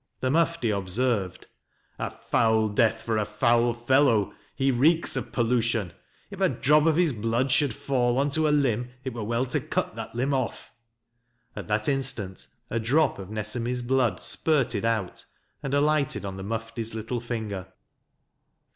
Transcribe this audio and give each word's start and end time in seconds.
The 0.19 0.31
Mufti 0.31 0.71
observed:" 0.71 1.45
A 1.99 2.09
foul 2.09 2.69
death 2.69 3.03
for 3.03 3.17
a 3.19 3.23
foul 3.23 3.75
fellow; 3.75 4.33
he 4.55 4.71
reeks 4.71 5.15
of 5.15 5.31
pollution. 5.31 5.93
If 6.31 6.41
a 6.41 6.49
drop 6.49 6.87
of 6.87 6.95
his 6.95 7.13
blood 7.13 7.51
should 7.51 7.71
fall 7.75 8.17
on 8.17 8.31
to 8.31 8.47
a 8.47 8.49
limb 8.49 8.89
it 9.03 9.13
were 9.13 9.23
well 9.23 9.45
to 9.45 9.59
cut 9.59 9.95
that 9.95 10.15
limb 10.15 10.33
off." 10.33 10.71
At 11.55 11.67
that 11.67 11.87
instant 11.87 12.47
a 12.71 12.79
drop 12.79 13.19
of 13.19 13.29
Nesemi's 13.29 13.83
blood 13.83 14.19
spurted 14.19 14.85
out 14.85 15.25
and 15.61 15.71
alighted 15.71 16.25
on 16.25 16.35
the 16.35 16.41
Mufti's 16.43 16.95
little 16.95 17.19
finger. 17.21 17.67